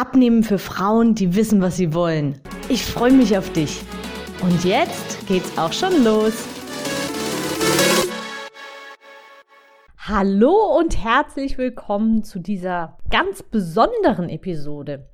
[0.00, 2.40] Abnehmen für Frauen, die wissen, was sie wollen.
[2.70, 3.82] Ich freue mich auf dich.
[4.40, 6.32] Und jetzt geht's auch schon los.
[9.98, 15.06] Hallo und herzlich willkommen zu dieser ganz besonderen Episode.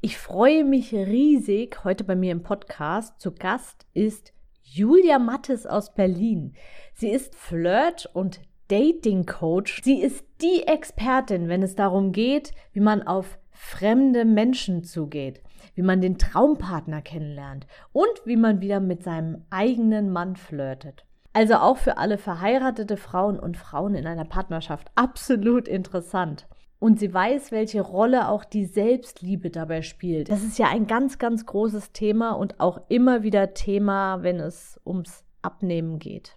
[0.00, 1.84] Ich freue mich riesig.
[1.84, 6.54] Heute bei mir im Podcast zu Gast ist Julia Mattes aus Berlin.
[6.94, 9.82] Sie ist Flirt- und Dating Coach.
[9.84, 15.42] Sie ist die Expertin, wenn es darum geht, wie man auf fremde Menschen zugeht,
[15.74, 21.04] wie man den Traumpartner kennenlernt und wie man wieder mit seinem eigenen Mann flirtet.
[21.32, 26.46] Also auch für alle verheiratete Frauen und Frauen in einer Partnerschaft absolut interessant.
[26.78, 30.30] Und sie weiß, welche Rolle auch die Selbstliebe dabei spielt.
[30.30, 34.80] Das ist ja ein ganz, ganz großes Thema und auch immer wieder Thema, wenn es
[34.84, 36.36] ums Abnehmen geht.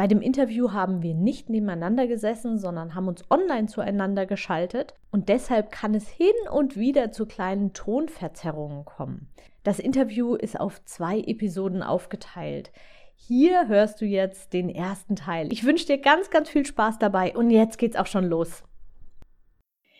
[0.00, 5.28] Bei dem Interview haben wir nicht nebeneinander gesessen, sondern haben uns online zueinander geschaltet und
[5.28, 9.28] deshalb kann es hin und wieder zu kleinen Tonverzerrungen kommen.
[9.62, 12.72] Das Interview ist auf zwei Episoden aufgeteilt.
[13.14, 15.52] Hier hörst du jetzt den ersten Teil.
[15.52, 18.62] Ich wünsche dir ganz, ganz viel Spaß dabei und jetzt geht's auch schon los.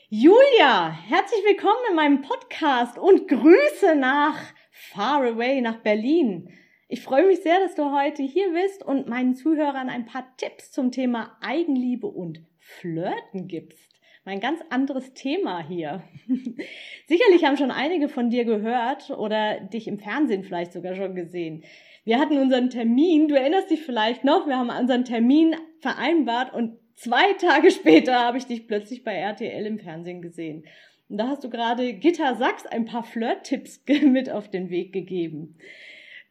[0.09, 4.39] Julia, herzlich willkommen in meinem Podcast und Grüße nach
[4.71, 6.49] Far Away, nach Berlin.
[6.93, 10.73] Ich freue mich sehr, dass du heute hier bist und meinen Zuhörern ein paar Tipps
[10.73, 13.95] zum Thema Eigenliebe und Flirten gibst.
[14.25, 16.03] Mein ganz anderes Thema hier.
[17.07, 21.63] Sicherlich haben schon einige von dir gehört oder dich im Fernsehen vielleicht sogar schon gesehen.
[22.05, 26.77] Wir hatten unseren Termin, du erinnerst dich vielleicht noch, wir haben unseren Termin vereinbart und
[26.97, 30.65] zwei Tage später habe ich dich plötzlich bei RTL im Fernsehen gesehen.
[31.09, 35.57] Und da hast du gerade Gitter Sachs ein paar Flirt-Tipps mit auf den Weg gegeben.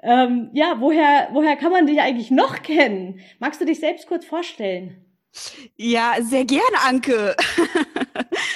[0.02, 3.20] Ähm, ja, woher, woher kann man dich eigentlich noch kennen?
[3.40, 5.06] Magst du dich selbst kurz vorstellen?
[5.76, 7.36] Ja, sehr gerne, Anke.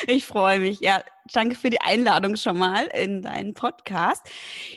[0.07, 0.79] ich freue mich.
[0.79, 4.25] Ja, danke für die Einladung schon mal in deinen Podcast.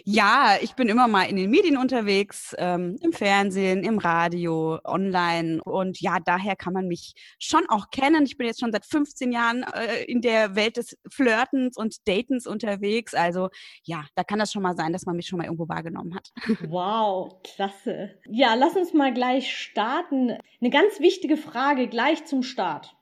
[0.04, 5.62] Ja, ich bin immer mal in den Medien unterwegs, ähm, im Fernsehen, im Radio, online.
[5.62, 8.24] Und ja, daher kann man mich schon auch kennen.
[8.24, 12.46] Ich bin jetzt schon seit 15 Jahren äh, in der Welt des Flirtens und Datens
[12.46, 13.14] unterwegs.
[13.14, 13.48] Also
[13.82, 16.32] ja, da kann das schon mal sein, dass man mich schon mal irgendwo wahrgenommen hat.
[16.68, 18.18] Wow, klasse.
[18.28, 20.36] Ja, lass uns mal gleich starten.
[20.60, 22.96] Eine ganz wichtige Frage gleich zum Start.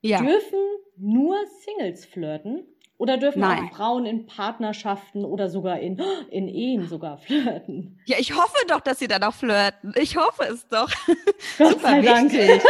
[0.00, 0.20] Ja.
[0.20, 0.58] Dürfen
[0.98, 2.66] nur Singles flirten?
[2.98, 3.68] Oder dürfen Nein.
[3.70, 8.00] auch Frauen in Partnerschaften oder sogar in, in Ehen sogar flirten?
[8.06, 9.94] Ja, ich hoffe doch, dass sie dann auch flirten.
[9.96, 10.90] Ich hoffe es doch.
[11.58, 12.32] Gott Super sei Dank.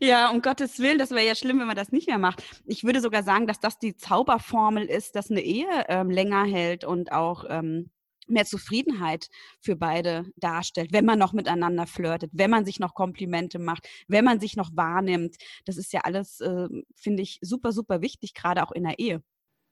[0.00, 2.42] Ja, um Gottes Willen, das wäre ja schlimm, wenn man das nicht mehr macht.
[2.66, 6.84] Ich würde sogar sagen, dass das die Zauberformel ist, dass eine Ehe ähm, länger hält
[6.84, 7.90] und auch ähm,
[8.26, 9.28] mehr Zufriedenheit
[9.60, 14.24] für beide darstellt, wenn man noch miteinander flirtet, wenn man sich noch Komplimente macht, wenn
[14.24, 15.36] man sich noch wahrnimmt.
[15.64, 19.22] Das ist ja alles, äh, finde ich, super, super wichtig, gerade auch in der Ehe.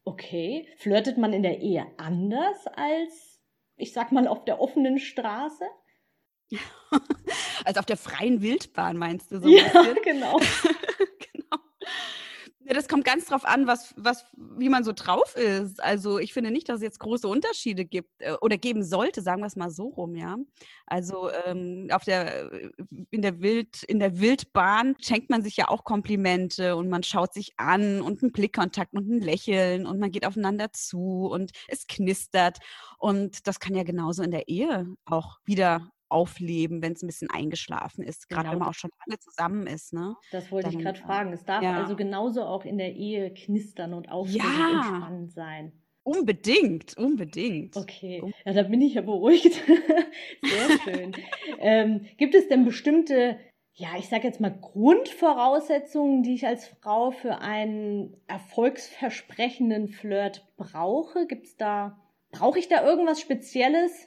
[0.04, 0.68] Okay.
[0.76, 3.40] Flirtet man in der Ehe anders als,
[3.76, 5.64] ich sag mal, auf der offenen Straße?
[7.64, 9.48] also auf der freien Wildbahn meinst du so?
[9.48, 10.38] Ja, genau.
[12.74, 15.82] Das kommt ganz drauf an, was, was, wie man so drauf ist.
[15.82, 19.42] Also ich finde nicht, dass es jetzt große Unterschiede gibt äh, oder geben sollte, sagen
[19.42, 20.36] wir es mal so rum, ja.
[20.86, 22.50] Also ähm, auf der,
[23.10, 27.32] in der Wild, in der Wildbahn schenkt man sich ja auch Komplimente und man schaut
[27.32, 31.86] sich an und einen Blickkontakt und ein Lächeln und man geht aufeinander zu und es
[31.86, 32.58] knistert.
[32.98, 37.30] Und das kann ja genauso in der Ehe auch wieder aufleben, wenn es ein bisschen
[37.30, 38.52] eingeschlafen ist, gerade genau.
[38.52, 39.92] wenn man auch schon lange zusammen ist.
[39.92, 40.14] Ne?
[40.30, 41.32] Das wollte Dann, ich gerade fragen.
[41.32, 41.80] Es darf ja.
[41.80, 44.78] also genauso auch in der Ehe knistern und aufregend ja.
[44.78, 45.72] und spannend sein.
[46.04, 47.76] Unbedingt, unbedingt.
[47.78, 49.54] Okay, ja, da bin ich ja beruhigt.
[50.42, 51.12] Sehr schön.
[51.60, 53.38] ähm, gibt es denn bestimmte,
[53.72, 61.26] ja, ich sage jetzt mal Grundvoraussetzungen, die ich als Frau für einen erfolgsversprechenden Flirt brauche?
[61.26, 61.98] Gibt es da,
[62.30, 64.06] brauche ich da irgendwas Spezielles?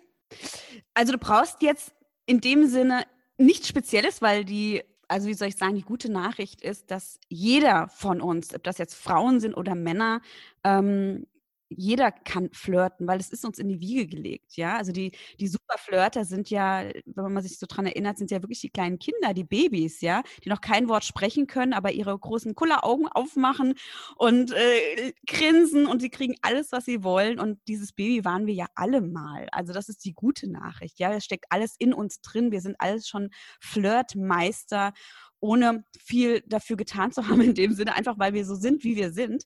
[0.93, 1.96] Also du brauchst jetzt
[2.27, 3.03] in dem Sinne
[3.39, 7.87] nichts Spezielles, weil die, also wie soll ich sagen, die gute Nachricht ist, dass jeder
[7.87, 10.21] von uns, ob das jetzt Frauen sind oder Männer,
[10.63, 11.25] ähm,
[11.69, 14.77] jeder kann flirten, weil es ist uns in die Wiege gelegt, ja.
[14.77, 18.61] Also die, die Superflirter sind ja, wenn man sich so dran erinnert, sind ja wirklich
[18.61, 22.55] die kleinen Kinder, die Babys, ja, die noch kein Wort sprechen können, aber ihre großen
[22.55, 23.75] Kulleraugen aufmachen
[24.15, 27.39] und äh, grinsen und sie kriegen alles, was sie wollen.
[27.39, 29.47] Und dieses Baby waren wir ja alle mal.
[29.51, 31.13] Also das ist die gute Nachricht, ja.
[31.13, 32.51] Es steckt alles in uns drin.
[32.51, 33.29] Wir sind alles schon
[33.59, 34.93] Flirtmeister,
[35.39, 38.95] ohne viel dafür getan zu haben in dem Sinne, einfach weil wir so sind, wie
[38.95, 39.43] wir sind.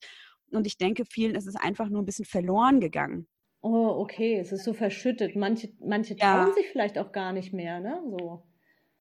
[0.55, 3.27] Und ich denke, vielen ist es einfach nur ein bisschen verloren gegangen.
[3.61, 5.35] Oh, okay, es ist so verschüttet.
[5.35, 6.53] Manche, manche trauen ja.
[6.53, 8.01] sich vielleicht auch gar nicht mehr, ne?
[8.09, 8.43] So.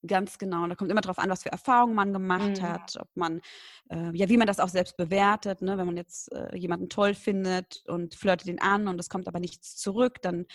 [0.06, 0.66] Ganz genau.
[0.66, 2.62] Da kommt immer darauf an, was für Erfahrungen man gemacht mhm.
[2.62, 3.42] hat, ob man,
[3.90, 5.60] äh, ja, wie man das auch selbst bewertet.
[5.60, 5.76] Ne?
[5.76, 9.40] Wenn man jetzt äh, jemanden toll findet und flirtet ihn an und es kommt aber
[9.40, 10.46] nichts zurück, dann,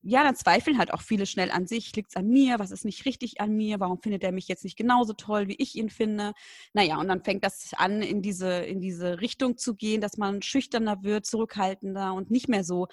[0.00, 1.94] ja, dann zweifeln halt auch viele schnell an sich.
[1.94, 2.58] Liegt es an mir?
[2.58, 3.78] Was ist nicht richtig an mir?
[3.78, 6.32] Warum findet er mich jetzt nicht genauso toll, wie ich ihn finde?
[6.72, 10.40] Naja, und dann fängt das an, in diese, in diese Richtung zu gehen, dass man
[10.40, 12.88] schüchterner wird, zurückhaltender und nicht mehr so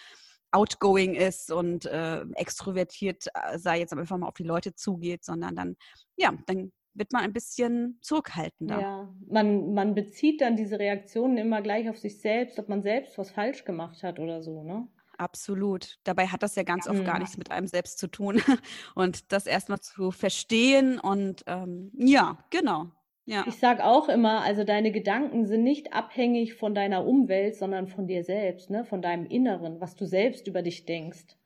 [0.52, 5.56] outgoing ist und äh, extrovertiert, äh, sei jetzt einfach mal auf die Leute zugeht, sondern
[5.56, 5.76] dann,
[6.18, 8.82] ja, dann wird man ein bisschen zurückhaltender.
[8.82, 13.18] Ja, man, man bezieht dann diese Reaktionen immer gleich auf sich selbst, ob man selbst
[13.18, 14.88] was falsch gemacht hat oder so, ne?
[15.18, 16.00] Absolut.
[16.04, 17.06] Dabei hat das ja ganz oft mhm.
[17.06, 18.42] gar nichts mit einem selbst zu tun.
[18.96, 22.92] Und das erstmal zu verstehen und ähm, ja, genau.
[23.32, 23.46] Ja.
[23.48, 28.06] Ich sage auch immer, also deine Gedanken sind nicht abhängig von deiner Umwelt, sondern von
[28.06, 28.84] dir selbst, ne?
[28.84, 31.38] von deinem Inneren, was du selbst über dich denkst.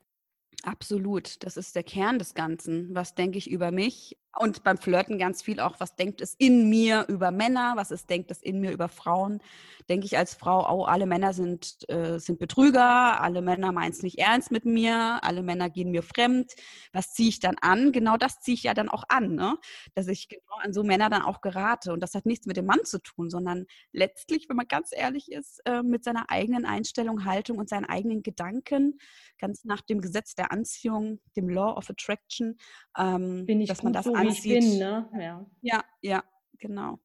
[0.66, 2.96] Absolut, das ist der Kern des Ganzen.
[2.96, 4.18] Was denke ich über mich?
[4.38, 8.06] Und beim Flirten ganz viel auch, was denkt es in mir über Männer, was es
[8.06, 9.42] denkt es in mir über Frauen.
[9.88, 14.04] Denke ich als Frau, oh, alle Männer sind, äh, sind Betrüger, alle Männer meinen es
[14.04, 16.52] nicht ernst mit mir, alle Männer gehen mir fremd.
[16.92, 17.94] Was ziehe ich dann an?
[17.94, 19.58] Genau das ziehe ich ja dann auch an, ne?
[19.94, 21.94] dass ich genau an so Männer dann auch gerate.
[21.94, 25.32] Und das hat nichts mit dem Mann zu tun, sondern letztlich, wenn man ganz ehrlich
[25.32, 29.00] ist, äh, mit seiner eigenen Einstellung, Haltung und seinen eigenen Gedanken,
[29.40, 32.58] ganz nach dem Gesetz der Anziehung, dem Law of Attraction,
[32.98, 34.44] ähm, Bin ich dass man das so ansieht.
[34.44, 35.10] wie ich bin, ne?
[35.20, 36.24] Ja, ja, ja
[36.60, 37.00] genau.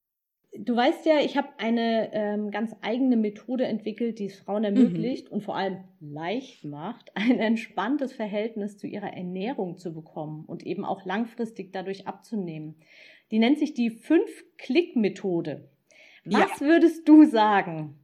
[0.52, 5.28] Du weißt ja, ich habe eine ähm, ganz eigene Methode entwickelt, die es Frauen ermöglicht
[5.28, 5.34] mhm.
[5.34, 10.84] und vor allem leicht macht, ein entspanntes Verhältnis zu ihrer Ernährung zu bekommen und eben
[10.84, 12.76] auch langfristig dadurch abzunehmen.
[13.30, 15.70] Die nennt sich die Fünf-Klick-Methode.
[16.24, 16.66] Was ja.
[16.66, 18.00] würdest du sagen?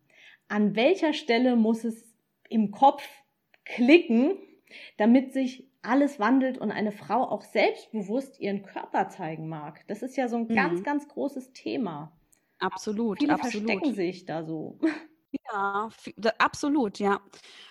[0.49, 2.15] An welcher Stelle muss es
[2.49, 3.03] im Kopf
[3.65, 4.39] klicken,
[4.97, 9.85] damit sich alles wandelt und eine Frau auch selbstbewusst ihren Körper zeigen mag.
[9.87, 10.55] Das ist ja so ein mhm.
[10.55, 12.13] ganz, ganz großes Thema.
[12.59, 13.67] Absolut, Viele absolut.
[13.67, 14.79] verstecken sich da so.
[15.53, 15.91] Ja,
[16.39, 17.21] absolut, ja.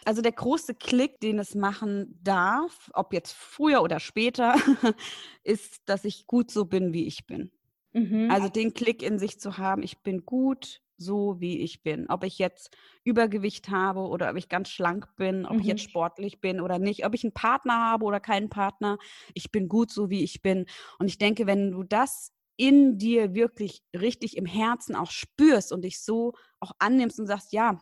[0.05, 4.55] Also der große Klick, den es machen darf, ob jetzt früher oder später,
[5.43, 7.51] ist, dass ich gut so bin, wie ich bin.
[7.93, 8.29] Mhm.
[8.29, 12.07] Also den Klick in sich zu haben, ich bin gut, so wie ich bin.
[12.09, 15.59] Ob ich jetzt Übergewicht habe oder ob ich ganz schlank bin, ob mhm.
[15.59, 15.89] ich jetzt mhm.
[15.89, 18.97] sportlich bin oder nicht, ob ich einen Partner habe oder keinen Partner.
[19.33, 20.65] Ich bin gut, so wie ich bin.
[20.99, 25.83] Und ich denke, wenn du das in dir wirklich richtig im Herzen auch spürst und
[25.83, 27.77] dich so auch annimmst und sagst, ja,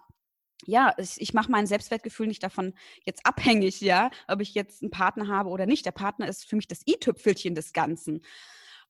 [0.65, 2.73] ja, ich, ich mache mein Selbstwertgefühl nicht davon
[3.05, 5.85] jetzt abhängig, ja, ob ich jetzt einen Partner habe oder nicht.
[5.85, 8.21] Der Partner ist für mich das i-Tüpfelchen des Ganzen.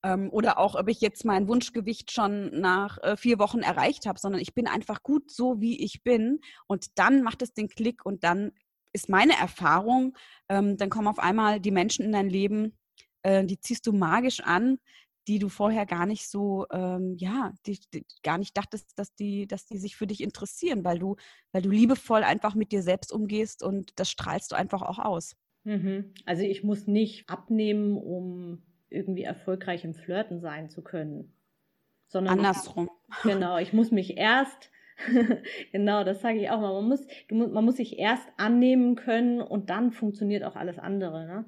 [0.03, 4.19] Ähm, oder auch, ob ich jetzt mein Wunschgewicht schon nach äh, vier Wochen erreicht habe,
[4.19, 6.39] sondern ich bin einfach gut so, wie ich bin.
[6.67, 8.51] Und dann macht es den Klick und dann
[8.93, 10.15] ist meine Erfahrung,
[10.49, 12.77] ähm, dann kommen auf einmal die Menschen in dein Leben,
[13.23, 14.77] äh, die ziehst du magisch an,
[15.27, 19.47] die du vorher gar nicht so, ähm, ja, die, die, gar nicht dachtest, dass die,
[19.47, 21.15] dass die sich für dich interessieren, weil du,
[21.51, 25.35] weil du liebevoll einfach mit dir selbst umgehst und das strahlst du einfach auch aus.
[25.63, 26.13] Mhm.
[26.25, 28.63] Also ich muss nicht abnehmen, um
[28.93, 31.33] irgendwie erfolgreich im Flirten sein zu können.
[32.07, 32.89] Sondern Andersrum.
[33.09, 34.71] Ich, genau, ich muss mich erst,
[35.71, 39.41] genau, das sage ich auch mal, man muss, du, man muss sich erst annehmen können
[39.41, 41.45] und dann funktioniert auch alles andere, ne?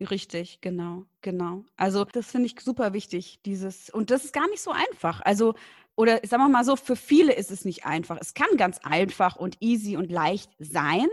[0.00, 1.64] Richtig, genau, genau.
[1.76, 5.20] Also das finde ich super wichtig, dieses, und das ist gar nicht so einfach.
[5.22, 5.54] Also,
[5.96, 8.16] oder sagen wir mal so, für viele ist es nicht einfach.
[8.20, 11.08] Es kann ganz einfach und easy und leicht sein,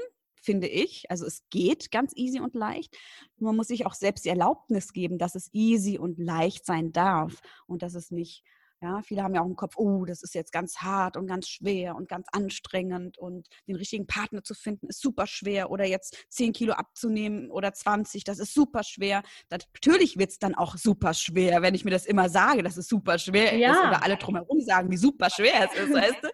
[0.45, 1.09] finde ich.
[1.09, 2.95] Also es geht ganz easy und leicht.
[3.37, 7.41] Man muss sich auch selbst die Erlaubnis geben, dass es easy und leicht sein darf
[7.67, 8.43] und dass es nicht
[8.85, 11.47] ja, viele haben ja auch im Kopf, oh, das ist jetzt ganz hart und ganz
[11.47, 16.15] schwer und ganz anstrengend und den richtigen Partner zu finden ist super schwer oder jetzt
[16.29, 19.23] 10 Kilo abzunehmen oder 20, das ist super schwer.
[19.49, 22.87] natürlich wird es dann auch super schwer, wenn ich mir das immer sage, dass es
[22.87, 23.71] super schwer ja.
[23.71, 26.29] ist oder alle drumherum sagen, wie super schwer es ist, weißt du?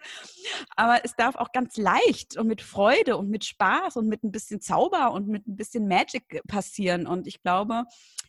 [0.76, 4.32] Aber es darf auch ganz leicht und mit Freude und mit Spaß und mit ein
[4.32, 7.06] bisschen Zauber und mit ein bisschen Magic passieren.
[7.06, 7.84] Und ich glaube,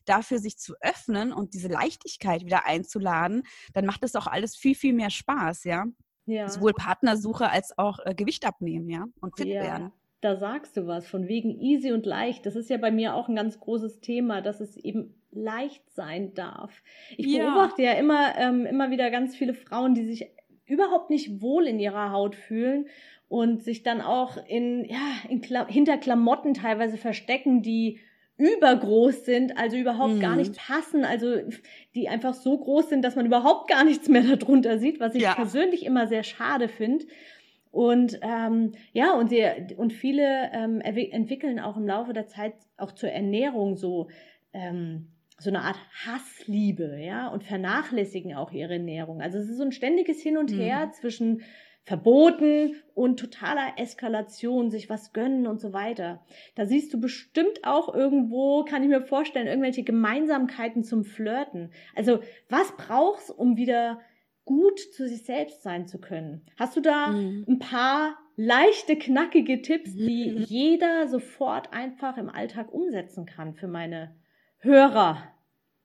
[0.06, 4.76] dafür sich zu öffnen und diese Leichtigkeit wieder einzuladen, dann macht es auch alles viel,
[4.76, 5.86] viel mehr Spaß, ja.
[6.26, 6.48] ja.
[6.48, 9.62] Sowohl Partnersuche als auch äh, Gewicht abnehmen, ja, und fit ja.
[9.62, 9.92] werden.
[10.22, 12.46] da sagst du was, von wegen easy und leicht.
[12.46, 16.34] Das ist ja bei mir auch ein ganz großes Thema, dass es eben leicht sein
[16.34, 16.82] darf.
[17.18, 17.46] Ich ja.
[17.46, 20.30] beobachte ja immer, ähm, immer wieder ganz viele Frauen, die sich
[20.66, 22.88] überhaupt nicht wohl in ihrer Haut fühlen
[23.28, 28.00] und sich dann auch in, ja, in Kla hinter Klamotten teilweise verstecken, die
[28.38, 30.20] übergroß sind, also überhaupt mhm.
[30.20, 31.38] gar nicht passen, also
[31.94, 35.24] die einfach so groß sind, dass man überhaupt gar nichts mehr darunter sieht, was ich
[35.24, 35.36] ja.
[35.36, 37.06] persönlich immer sehr schade finde.
[37.72, 39.44] Und ähm, ja, und, sie,
[39.78, 44.10] und viele ähm, entwickeln auch im Laufe der Zeit auch zur Ernährung so,
[44.54, 45.08] ähm,
[45.40, 49.22] so eine Art Hassliebe, ja, und vernachlässigen auch ihre Ernährung.
[49.22, 50.92] Also es ist so ein ständiges Hin und Her mhm.
[50.94, 51.42] zwischen
[51.86, 56.24] Verboten und totaler Eskalation, sich was gönnen und so weiter.
[56.56, 61.74] Da siehst du bestimmt auch irgendwo, kann ich mir vorstellen, irgendwelche Gemeinsamkeiten zum Flirten.
[61.94, 64.00] Also was brauchst, um wieder
[64.46, 66.46] gut zu sich selbst sein zu können?
[66.58, 67.46] Hast du da mhm.
[67.50, 70.42] ein paar leichte, knackige Tipps, die mhm.
[70.42, 74.16] jeder sofort einfach im Alltag umsetzen kann für meine
[74.60, 75.22] Hörer?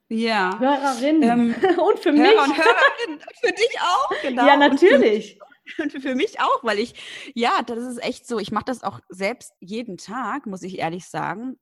[0.07, 0.57] Ja.
[0.59, 1.23] Hörerinnen.
[1.23, 2.37] Ähm, und für Hörer mich.
[2.37, 3.19] Und Hörerinnen.
[3.41, 4.47] Für dich auch, genau.
[4.47, 5.37] Ja, natürlich.
[5.77, 6.93] Und für mich auch, weil ich,
[7.35, 8.39] ja, das ist echt so.
[8.39, 11.57] Ich mache das auch selbst jeden Tag, muss ich ehrlich sagen.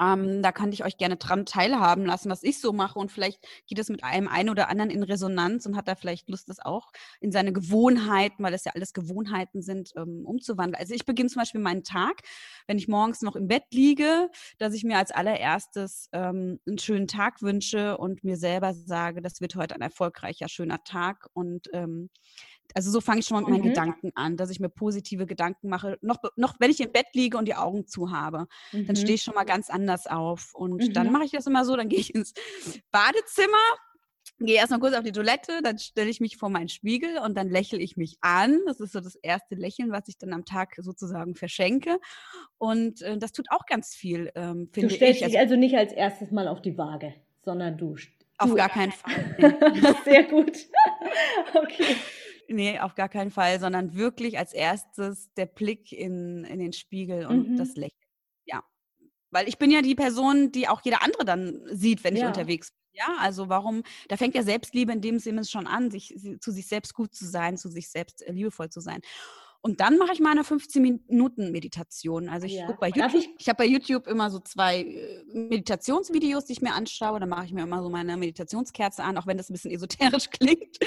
[0.00, 2.98] Ähm, da kann ich euch gerne dran teilhaben lassen, was ich so mache.
[2.98, 6.28] Und vielleicht geht es mit einem einen oder anderen in Resonanz und hat da vielleicht
[6.28, 10.80] Lust, das auch in seine Gewohnheiten, weil das ja alles Gewohnheiten sind, ähm, umzuwandeln.
[10.80, 12.22] Also ich beginne zum Beispiel meinen Tag,
[12.66, 17.08] wenn ich morgens noch im Bett liege, dass ich mir als allererstes ähm, einen schönen
[17.08, 21.28] Tag wünsche und mir selber sage, das wird heute ein erfolgreicher, schöner Tag.
[21.32, 22.10] Und ähm,
[22.74, 23.74] also so fange ich schon mal mit meinen mhm.
[23.74, 25.98] Gedanken an, dass ich mir positive Gedanken mache.
[26.02, 28.86] Noch, noch wenn ich im Bett liege und die Augen zu habe, mhm.
[28.86, 30.54] dann stehe ich schon mal ganz anders auf.
[30.54, 30.92] Und mhm.
[30.92, 32.34] dann mache ich das immer so, dann gehe ich ins
[32.90, 33.56] Badezimmer,
[34.40, 37.48] gehe erstmal kurz auf die Toilette, dann stelle ich mich vor meinen Spiegel und dann
[37.48, 38.60] lächle ich mich an.
[38.66, 41.98] Das ist so das erste Lächeln, was ich dann am Tag sozusagen verschenke.
[42.58, 44.94] Und äh, das tut auch ganz viel, ähm, finde ich.
[44.94, 45.26] Du stellst ich.
[45.28, 47.96] dich also nicht als erstes mal auf die Waage, sondern du.
[48.38, 49.34] Auf gar keinen Fall.
[50.04, 50.52] Sehr gut.
[51.54, 51.96] okay.
[52.48, 57.26] Nee, auf gar keinen Fall, sondern wirklich als erstes der Blick in, in den Spiegel
[57.26, 57.56] und mhm.
[57.56, 58.00] das Lächeln.
[58.44, 58.62] Ja.
[59.30, 62.28] Weil ich bin ja die Person, die auch jeder andere dann sieht, wenn ich ja.
[62.28, 62.86] unterwegs bin.
[62.96, 66.66] Ja, also warum, da fängt ja Selbstliebe in dem Sinne schon an, sich, zu sich
[66.66, 69.02] selbst gut zu sein, zu sich selbst äh, liebevoll zu sein.
[69.66, 72.28] Und dann mache ich meine 15 Minuten Meditation.
[72.28, 72.66] Also ich ja.
[72.66, 73.14] gucke bei YouTube.
[73.20, 77.18] Ich, ich habe bei YouTube immer so zwei äh, Meditationsvideos, die ich mir anschaue.
[77.18, 80.30] Da mache ich mir immer so meine Meditationskerze an, auch wenn das ein bisschen esoterisch
[80.30, 80.78] klingt.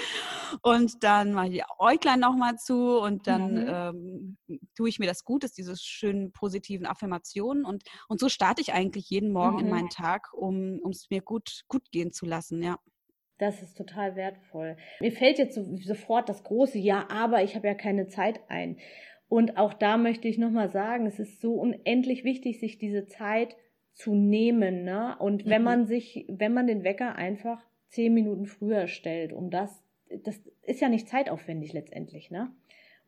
[0.61, 3.67] Und dann mache ich die Äuglein nochmal zu und dann mhm.
[3.67, 4.37] ähm,
[4.77, 7.65] tue ich mir das Gutes, diese schönen positiven Affirmationen.
[7.65, 9.63] Und, und so starte ich eigentlich jeden Morgen mhm.
[9.65, 12.77] in meinen Tag, um es mir gut, gut gehen zu lassen, ja.
[13.39, 14.77] Das ist total wertvoll.
[14.99, 18.77] Mir fällt jetzt so, sofort das große Ja, aber ich habe ja keine Zeit ein.
[19.29, 23.55] Und auch da möchte ich nochmal sagen, es ist so unendlich wichtig, sich diese Zeit
[23.93, 24.83] zu nehmen.
[24.83, 25.15] Ne?
[25.19, 25.65] Und wenn mhm.
[25.65, 29.83] man sich, wenn man den Wecker einfach zehn Minuten früher stellt, um das,
[30.23, 32.51] das ist ja nicht zeitaufwendig letztendlich, ne?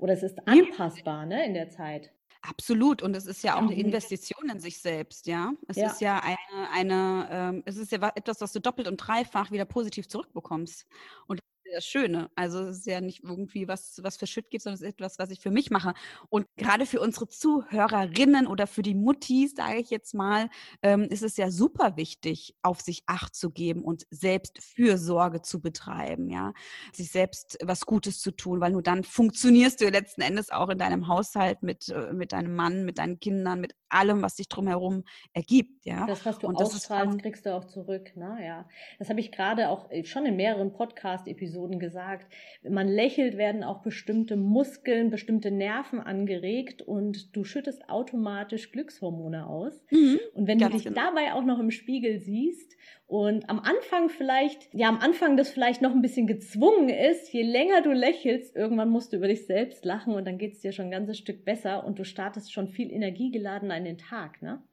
[0.01, 2.11] Oder es ist anpassbar, ne, in der Zeit.
[2.41, 3.03] Absolut.
[3.03, 5.53] Und es ist ja auch eine Investition in sich selbst, ja.
[5.67, 5.91] Es ja.
[5.91, 9.65] ist ja eine, eine ähm, es ist ja etwas, was du doppelt und dreifach wieder
[9.65, 10.87] positiv zurückbekommst.
[11.27, 11.39] Und
[11.73, 12.29] das Schöne.
[12.35, 15.19] Also es ist ja nicht irgendwie was, was für Shit geht, sondern es ist etwas,
[15.19, 15.93] was ich für mich mache.
[16.29, 20.49] Und gerade für unsere Zuhörerinnen oder für die Muttis, sage ich jetzt mal,
[20.81, 25.61] ähm, ist es ja super wichtig, auf sich Acht zu geben und selbst Fürsorge zu
[25.61, 26.53] betreiben, ja,
[26.93, 30.77] sich selbst was Gutes zu tun, weil nur dann funktionierst du letzten Endes auch in
[30.77, 35.03] deinem Haushalt mit, äh, mit deinem Mann, mit deinen Kindern, mit allem, was sich drumherum
[35.33, 36.05] ergibt, ja.
[36.05, 38.37] Das, was du und ausstrahlst, kriegst du auch zurück, ne?
[38.43, 38.67] Ja.
[38.99, 42.31] Das habe ich gerade auch äh, schon in mehreren Podcast-Episoden Episoden gesagt.
[42.61, 49.47] Wenn man lächelt, werden auch bestimmte Muskeln, bestimmte Nerven angeregt und du schüttest automatisch Glückshormone
[49.47, 49.83] aus.
[49.91, 51.01] Mhm, und wenn du dich genau.
[51.01, 52.75] dabei auch noch im Spiegel siehst
[53.07, 57.43] und am Anfang vielleicht, ja, am Anfang das vielleicht noch ein bisschen gezwungen ist, je
[57.43, 60.71] länger du lächelst, irgendwann musst du über dich selbst lachen und dann geht es dir
[60.71, 64.63] schon ein ganzes Stück besser und du startest schon viel energiegeladener in den Tag, ne?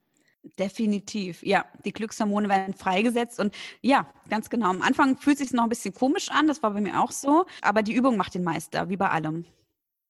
[0.58, 1.64] Definitiv, ja.
[1.84, 4.70] Die Glückshormone werden freigesetzt und ja, ganz genau.
[4.70, 7.10] Am Anfang fühlt es sich noch ein bisschen komisch an, das war bei mir auch
[7.10, 9.44] so, aber die Übung macht den Meister, wie bei allem.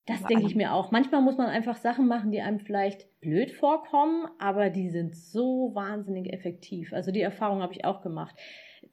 [0.06, 0.90] Das denke ich mir auch.
[0.90, 5.72] Manchmal muss man einfach Sachen machen, die einem vielleicht blöd vorkommen, aber die sind so
[5.74, 6.94] wahnsinnig effektiv.
[6.94, 8.34] Also die Erfahrung habe ich auch gemacht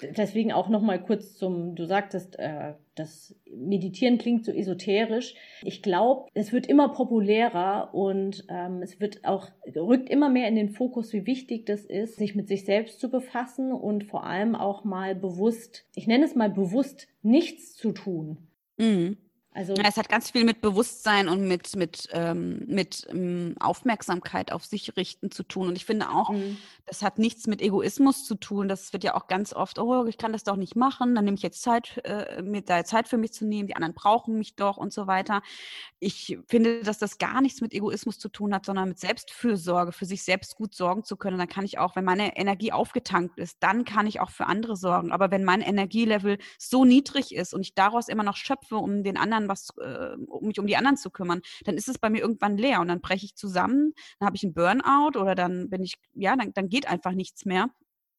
[0.01, 5.35] deswegen auch noch mal kurz zum, du sagtest, äh, das Meditieren klingt so esoterisch.
[5.63, 10.55] Ich glaube, es wird immer populärer und ähm, es wird auch rückt immer mehr in
[10.55, 14.55] den Fokus, wie wichtig das ist, sich mit sich selbst zu befassen und vor allem
[14.55, 18.37] auch mal bewusst, ich nenne es mal bewusst, nichts zu tun.
[18.77, 19.17] Mhm.
[19.55, 24.51] Also ja, es hat ganz viel mit Bewusstsein und mit, mit, ähm, mit ähm, Aufmerksamkeit
[24.51, 25.69] auf sich richten zu tun.
[25.69, 26.57] Und ich finde auch, mhm.
[26.85, 28.67] das hat nichts mit Egoismus zu tun.
[28.67, 31.37] Das wird ja auch ganz oft, oh, ich kann das doch nicht machen, dann nehme
[31.37, 34.57] ich jetzt Zeit, äh, mir da Zeit für mich zu nehmen, die anderen brauchen mich
[34.57, 35.41] doch und so weiter.
[35.99, 40.05] Ich finde, dass das gar nichts mit Egoismus zu tun hat, sondern mit Selbstfürsorge, für
[40.05, 41.37] sich selbst gut sorgen zu können.
[41.37, 44.75] dann kann ich auch, wenn meine Energie aufgetankt ist, dann kann ich auch für andere
[44.75, 45.13] sorgen.
[45.13, 49.15] Aber wenn mein Energielevel so niedrig ist und ich daraus immer noch schöpfe, um den
[49.15, 52.09] anderen anderen was, äh, um mich um die anderen zu kümmern, dann ist es bei
[52.09, 55.69] mir irgendwann leer und dann breche ich zusammen, dann habe ich einen Burnout oder dann
[55.69, 57.69] bin ich, ja, dann, dann geht einfach nichts mehr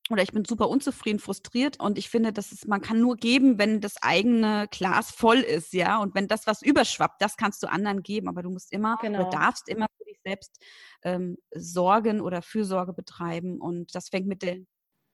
[0.08, 3.58] oder ich bin super unzufrieden, frustriert und ich finde, dass es, man kann nur geben,
[3.58, 7.66] wenn das eigene Glas voll ist, ja, und wenn das was überschwappt, das kannst du
[7.66, 9.20] anderen geben, aber du musst immer genau.
[9.20, 10.62] oder darfst immer für dich selbst
[11.02, 14.58] ähm, sorgen oder Fürsorge betreiben und das fängt mit der,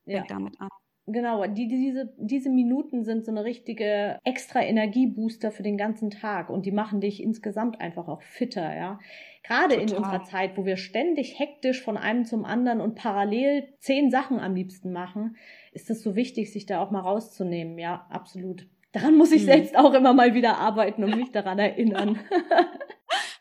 [0.04, 0.18] ja.
[0.18, 0.68] fängt damit an.
[1.06, 6.48] Genau, die, diese, diese Minuten sind so eine richtige extra Energiebooster für den ganzen Tag
[6.48, 9.00] und die machen dich insgesamt einfach auch fitter, ja.
[9.42, 9.82] Gerade Total.
[9.82, 14.38] in unserer Zeit, wo wir ständig hektisch von einem zum anderen und parallel zehn Sachen
[14.38, 15.36] am liebsten machen,
[15.72, 18.68] ist es so wichtig, sich da auch mal rauszunehmen, ja, absolut.
[18.92, 19.46] Daran muss ich hm.
[19.46, 22.20] selbst auch immer mal wieder arbeiten und mich daran erinnern.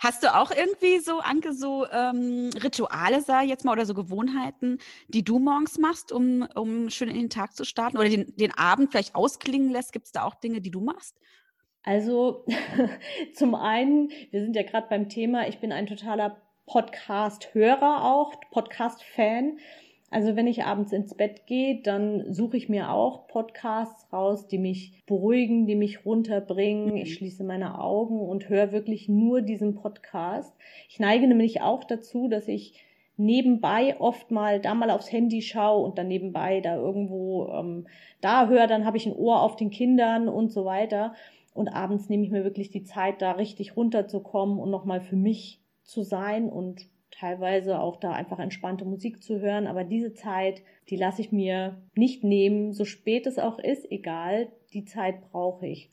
[0.01, 3.93] Hast du auch irgendwie so, Anke, so ähm, Rituale, sag ich jetzt mal, oder so
[3.93, 4.79] Gewohnheiten,
[5.09, 8.51] die du morgens machst, um, um schön in den Tag zu starten oder den, den
[8.51, 9.93] Abend vielleicht ausklingen lässt?
[9.93, 11.19] Gibt es da auch Dinge, die du machst?
[11.83, 12.47] Also
[13.35, 19.59] zum einen, wir sind ja gerade beim Thema, ich bin ein totaler Podcast-Hörer auch, Podcast-Fan.
[20.11, 24.57] Also wenn ich abends ins Bett gehe, dann suche ich mir auch Podcasts raus, die
[24.57, 26.97] mich beruhigen, die mich runterbringen.
[26.97, 27.13] Ich mhm.
[27.13, 30.53] schließe meine Augen und höre wirklich nur diesen Podcast.
[30.89, 32.73] Ich neige nämlich auch dazu, dass ich
[33.15, 37.87] nebenbei oft mal da mal aufs Handy schaue und dann nebenbei da irgendwo ähm,
[38.19, 41.15] da höre, dann habe ich ein Ohr auf den Kindern und so weiter.
[41.53, 45.61] Und abends nehme ich mir wirklich die Zeit, da richtig runterzukommen und nochmal für mich
[45.83, 49.67] zu sein und teilweise auch da einfach entspannte Musik zu hören.
[49.67, 54.51] Aber diese Zeit, die lasse ich mir nicht nehmen, so spät es auch ist, egal,
[54.73, 55.91] die Zeit brauche ich.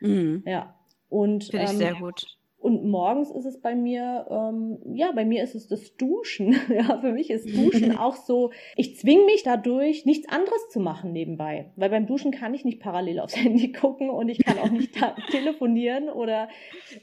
[0.00, 0.42] Mhm.
[0.46, 0.74] Ja.
[1.08, 2.35] Und finde ich ähm, sehr gut.
[2.66, 6.56] Und morgens ist es bei mir, ähm, ja, bei mir ist es das Duschen.
[6.68, 11.12] ja, für mich ist Duschen auch so, ich zwinge mich dadurch, nichts anderes zu machen
[11.12, 11.70] nebenbei.
[11.76, 14.98] Weil beim Duschen kann ich nicht parallel aufs Handy gucken und ich kann auch nicht
[15.30, 16.48] telefonieren oder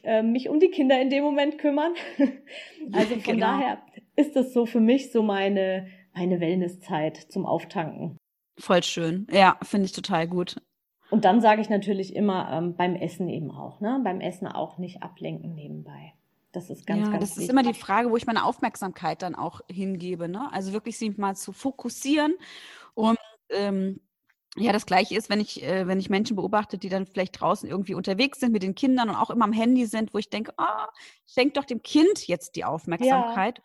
[0.04, 1.94] äh, mich um die Kinder in dem Moment kümmern.
[2.92, 3.48] also von genau.
[3.48, 3.82] daher
[4.18, 8.18] ist das so für mich so meine, meine Wellnesszeit zum Auftanken.
[8.60, 9.28] Voll schön.
[9.32, 10.58] Ja, finde ich total gut.
[11.14, 14.02] Und dann sage ich natürlich immer ähm, beim Essen eben auch, ne?
[14.04, 16.14] Beim Essen auch nicht ablenken nebenbei.
[16.52, 17.44] Das ist ganz, ja, ganz Das wichtig.
[17.44, 20.28] ist immer die Frage, wo ich meine Aufmerksamkeit dann auch hingebe.
[20.28, 20.52] Ne?
[20.52, 22.34] Also wirklich sich mal zu fokussieren.
[22.96, 23.20] Und
[23.52, 24.02] ähm,
[24.58, 27.70] ja, das gleiche ist, wenn ich, äh, wenn ich Menschen beobachte, die dann vielleicht draußen
[27.70, 30.52] irgendwie unterwegs sind mit den Kindern und auch immer am Handy sind, wo ich denke,
[30.58, 30.88] oh,
[31.28, 33.62] schenk doch dem Kind jetzt die Aufmerksamkeit.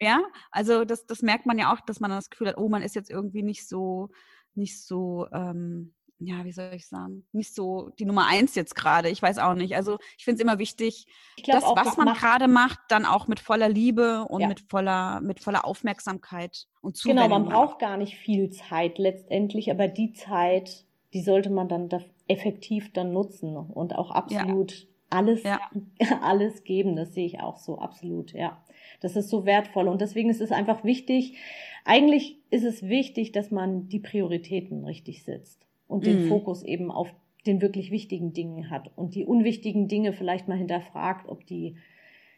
[0.00, 0.22] Ja, ja?
[0.52, 2.94] also das, das merkt man ja auch, dass man das Gefühl hat, oh, man ist
[2.94, 4.10] jetzt irgendwie nicht so,
[4.54, 9.08] nicht so, ähm, ja, wie soll ich sagen, nicht so die Nummer eins jetzt gerade.
[9.08, 9.74] Ich weiß auch nicht.
[9.74, 11.06] Also ich finde es immer wichtig,
[11.46, 14.48] das, auch, was man gerade macht, dann auch mit voller Liebe und ja.
[14.48, 17.24] mit voller, mit voller Aufmerksamkeit und Zuwendung.
[17.24, 21.88] Genau, man braucht gar nicht viel Zeit letztendlich, aber die Zeit, die sollte man dann
[21.88, 24.86] da effektiv dann nutzen und auch absolut ja.
[25.10, 25.60] alles, ja.
[26.22, 26.96] alles geben.
[26.96, 28.62] Das sehe ich auch so, absolut, ja.
[29.00, 31.36] Das ist so wertvoll und deswegen ist es einfach wichtig,
[31.84, 36.28] eigentlich ist es wichtig, dass man die Prioritäten richtig setzt und den mhm.
[36.28, 37.08] Fokus eben auf
[37.46, 41.76] den wirklich wichtigen Dingen hat und die unwichtigen Dinge vielleicht mal hinterfragt, ob die,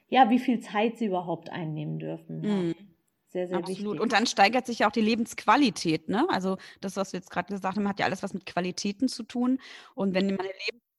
[0.08, 2.40] ja, wie viel Zeit sie überhaupt einnehmen dürfen.
[2.40, 2.74] Mhm.
[3.28, 3.78] Sehr, sehr Absolut.
[3.78, 4.00] Wichtig.
[4.00, 6.08] Und dann steigert sich ja auch die Lebensqualität.
[6.08, 6.26] Ne?
[6.30, 9.24] Also das, was du jetzt gerade gesagt haben, hat ja alles was mit Qualitäten zu
[9.24, 9.58] tun.
[9.94, 10.48] Und wenn meine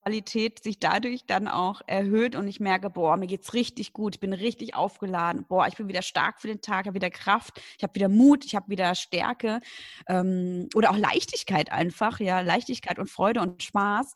[0.07, 4.19] Qualität sich dadurch dann auch erhöht und ich merke, boah, mir geht's richtig gut, ich
[4.21, 7.83] bin richtig aufgeladen, boah, ich bin wieder stark für den Tag, habe wieder Kraft, ich
[7.83, 9.59] habe wieder Mut, ich habe wieder Stärke
[10.07, 14.13] ähm, oder auch Leichtigkeit einfach, ja, Leichtigkeit und Freude und Spaß,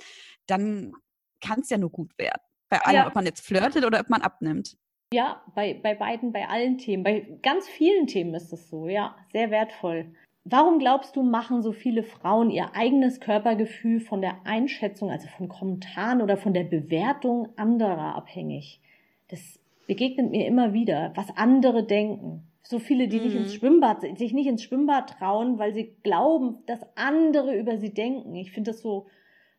[0.48, 0.94] dann
[1.42, 2.42] kann es ja nur gut werden.
[2.70, 3.08] Bei allem, ja.
[3.08, 4.78] ob man jetzt flirtet oder ob man abnimmt.
[5.14, 9.18] Ja, bei, bei beiden, bei allen Themen, bei ganz vielen Themen ist es so, ja,
[9.34, 10.14] sehr wertvoll.
[10.44, 15.48] Warum glaubst du, machen so viele Frauen ihr eigenes Körpergefühl von der Einschätzung, also von
[15.48, 18.82] Kommentaren oder von der Bewertung anderer abhängig?
[19.28, 22.48] Das begegnet mir immer wieder, was andere denken.
[22.64, 23.24] So viele, die mhm.
[23.26, 23.54] nicht ins.
[23.54, 28.34] Schwimmbad, sich nicht ins Schwimmbad trauen, weil sie glauben, dass andere über sie denken.
[28.36, 29.08] Ich finde das so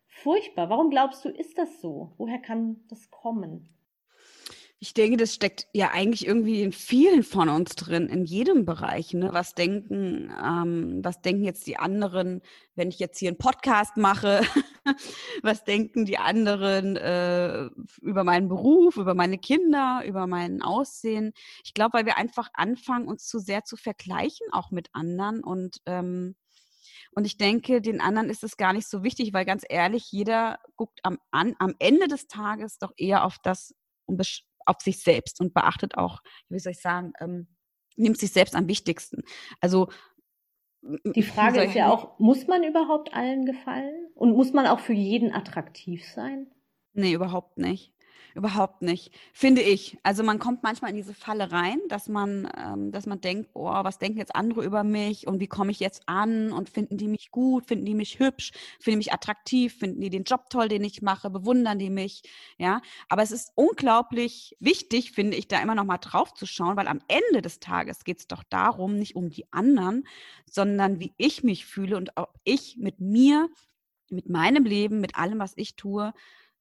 [0.07, 0.69] furchtbar.
[0.69, 2.13] Warum glaubst du, ist das so?
[2.19, 3.69] Woher kann das kommen?
[4.83, 9.15] Ich denke, das steckt ja eigentlich irgendwie in vielen von uns drin, in jedem Bereich.
[9.15, 9.29] Ne?
[9.31, 12.43] Was denken, ähm, was denken jetzt die anderen,
[12.75, 14.41] wenn ich jetzt hier einen Podcast mache?
[15.45, 17.67] was denken die anderen äh,
[18.01, 21.33] über meinen Beruf, über meine Kinder, über mein Aussehen?
[21.65, 25.45] Ich glaube, weil wir einfach anfangen, uns zu sehr zu vergleichen, auch mit anderen.
[25.45, 26.35] Und ähm,
[27.15, 30.59] und ich denke, den anderen ist es gar nicht so wichtig, weil ganz ehrlich, jeder
[30.75, 33.77] guckt am, an, am Ende des Tages doch eher auf das,
[34.67, 37.49] auf sich selbst und beachtet auch, wie soll ich sagen, ähm,
[37.97, 39.23] nimmt sich selbst am wichtigsten.
[39.61, 39.89] Also
[40.83, 44.09] die Frage ist ja auch, muss man überhaupt allen gefallen?
[44.15, 46.49] Und muss man auch für jeden attraktiv sein?
[46.93, 47.95] Nee, überhaupt nicht.
[48.35, 49.99] Überhaupt nicht, finde ich.
[50.03, 53.67] Also man kommt manchmal in diese Falle rein, dass man, ähm, dass man denkt, oh,
[53.67, 57.09] was denken jetzt andere über mich und wie komme ich jetzt an und finden die
[57.09, 60.69] mich gut, finden die mich hübsch, finden die mich attraktiv, finden die den Job toll,
[60.69, 62.23] den ich mache, bewundern die mich,
[62.57, 62.81] ja.
[63.09, 66.89] Aber es ist unglaublich wichtig, finde ich, da immer noch mal drauf zu schauen, weil
[66.89, 70.05] am Ende des Tages geht es doch darum, nicht um die anderen,
[70.51, 73.51] sondern wie ich mich fühle und ob ich mit mir,
[74.11, 76.13] mit meinem Leben, mit allem, was ich tue,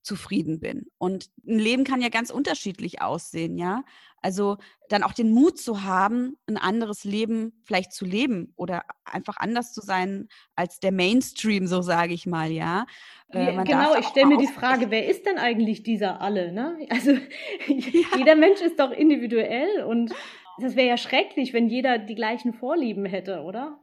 [0.01, 0.87] zufrieden bin.
[0.97, 3.83] Und ein Leben kann ja ganz unterschiedlich aussehen, ja.
[4.23, 4.57] Also
[4.89, 9.73] dann auch den Mut zu haben, ein anderes Leben vielleicht zu leben oder einfach anders
[9.73, 12.85] zu sein als der Mainstream, so sage ich mal, ja.
[13.29, 16.51] Äh, genau, ich stelle mir die Frage, wer ist denn eigentlich dieser alle?
[16.51, 16.77] Ne?
[16.89, 18.17] Also ja.
[18.17, 20.13] jeder Mensch ist doch individuell und
[20.59, 23.79] das wäre ja schrecklich, wenn jeder die gleichen Vorlieben hätte, oder?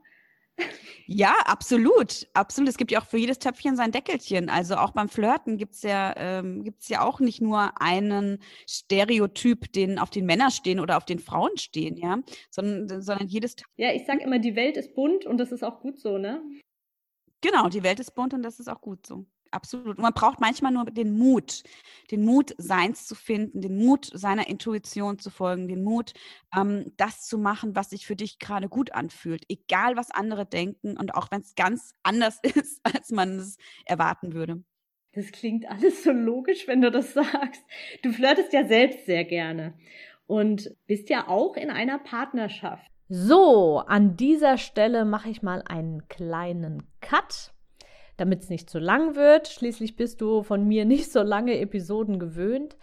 [1.10, 2.28] Ja, absolut.
[2.34, 2.68] Absolut.
[2.68, 4.50] Es gibt ja auch für jedes Töpfchen sein Deckelchen.
[4.50, 9.72] Also auch beim Flirten gibt es ja, ähm, gibt's ja auch nicht nur einen Stereotyp,
[9.72, 12.18] den auf den Männer stehen oder auf den Frauen stehen, ja,
[12.50, 13.82] sondern, sondern jedes Töpfchen.
[13.82, 16.42] Ja, ich sag immer, die Welt ist bunt und das ist auch gut so, ne?
[17.40, 19.24] Genau, die Welt ist bunt und das ist auch gut so.
[19.50, 19.96] Absolut.
[19.96, 21.62] Und man braucht manchmal nur den Mut,
[22.11, 26.12] den Mut, seins zu finden, den Mut, seiner Intuition zu folgen, den Mut,
[26.56, 30.96] ähm, das zu machen, was sich für dich gerade gut anfühlt, egal was andere denken
[30.96, 34.62] und auch wenn es ganz anders ist, als man es erwarten würde.
[35.12, 37.62] Das klingt alles so logisch, wenn du das sagst.
[38.02, 39.74] Du flirtest ja selbst sehr gerne
[40.26, 42.88] und bist ja auch in einer Partnerschaft.
[43.08, 47.54] So, an dieser Stelle mache ich mal einen kleinen Cut
[48.18, 49.48] damit es nicht zu lang wird.
[49.48, 52.76] Schließlich bist du von mir nicht so lange Episoden gewöhnt.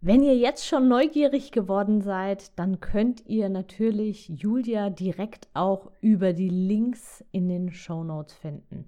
[0.00, 6.32] Wenn ihr jetzt schon neugierig geworden seid, dann könnt ihr natürlich Julia direkt auch über
[6.32, 8.86] die Links in den Show Notes finden.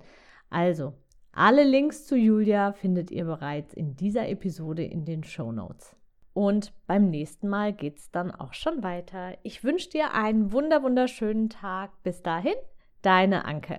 [0.51, 0.93] Also,
[1.33, 5.97] alle Links zu Julia findet ihr bereits in dieser Episode in den Show Notes.
[6.33, 9.39] Und beim nächsten Mal geht's dann auch schon weiter.
[9.45, 11.91] Ich wünsche dir einen wunder wunderschönen Tag.
[12.03, 12.57] Bis dahin,
[13.03, 13.79] deine Anke.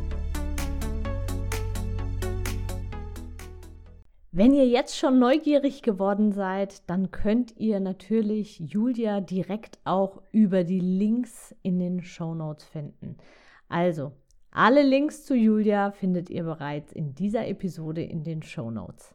[4.33, 10.63] Wenn ihr jetzt schon neugierig geworden seid, dann könnt ihr natürlich Julia direkt auch über
[10.63, 13.17] die Links in den Show Notes finden.
[13.67, 14.13] Also,
[14.49, 19.13] alle Links zu Julia findet ihr bereits in dieser Episode in den Show Notes.